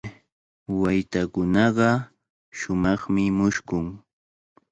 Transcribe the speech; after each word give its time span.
Waytakunaqa 0.79 1.89
shumaqmi 2.57 3.23
mushkun. 3.37 3.85